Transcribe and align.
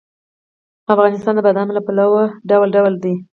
افغانستان 0.93 1.33
د 1.35 1.39
بادام 1.45 1.67
له 1.73 1.81
پلوه 1.85 2.23
متنوع 2.61 2.93
دی. 3.03 3.13